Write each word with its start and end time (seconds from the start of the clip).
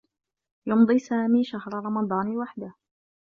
يمضي 0.67 0.99
سامي 0.99 1.43
شهر 1.43 1.73
رمضان 1.73 2.33
لوحده. 2.33 2.73